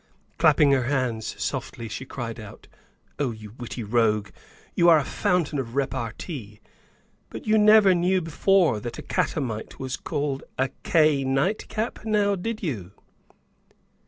Clapping 0.39 0.71
her 0.71 0.85
hands 0.85 1.35
softly 1.39 1.87
she 1.87 2.05
cried 2.07 2.39
out, 2.39 2.67
"Oh 3.19 3.29
you 3.29 3.51
witty 3.59 3.83
rogue, 3.83 4.29
you 4.73 4.89
are 4.89 4.97
a 4.97 5.05
fountain 5.05 5.59
of 5.59 5.75
repartee, 5.75 6.59
but 7.29 7.45
you 7.45 7.55
never 7.55 7.93
knew 7.93 8.19
before 8.19 8.79
that 8.79 8.97
a 8.97 9.03
catamite 9.03 9.77
was 9.77 9.97
called 9.97 10.43
a 10.57 10.69
k 10.81 11.23
night 11.23 11.67
cap, 11.67 12.03
now 12.03 12.35
did 12.35 12.63
you?" 12.63 12.93